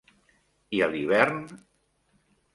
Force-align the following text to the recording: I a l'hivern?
I 0.77 0.81
a 0.85 0.87
l'hivern? 0.95 1.39